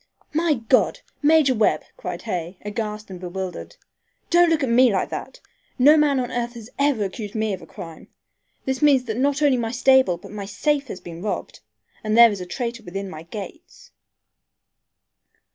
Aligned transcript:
"My 0.33 0.55
God! 0.55 1.01
Major 1.21 1.53
Webb," 1.53 1.83
cried 1.95 2.23
Hay, 2.23 2.57
aghast 2.65 3.11
and 3.11 3.19
bewildered. 3.19 3.75
"Don't 4.31 4.49
look 4.49 4.63
at 4.63 4.69
me 4.69 4.91
like 4.91 5.09
that! 5.09 5.39
No 5.77 5.95
man 5.95 6.19
on 6.19 6.31
earth 6.31 6.55
has 6.55 6.71
ever 6.79 7.03
accused 7.03 7.35
me 7.35 7.53
of 7.53 7.61
a 7.61 7.67
crime. 7.67 8.07
This 8.65 8.81
means 8.81 9.03
that 9.03 9.15
not 9.19 9.43
only 9.43 9.57
my 9.57 9.69
stable 9.71 10.17
but 10.17 10.31
my 10.31 10.45
safe 10.45 10.87
has 10.87 10.99
been 10.99 11.21
robbed, 11.21 11.59
and 12.03 12.17
there 12.17 12.31
is 12.31 12.41
a 12.41 12.47
traitor 12.47 12.81
within 12.81 13.11
my 13.11 13.21
gates." 13.21 13.91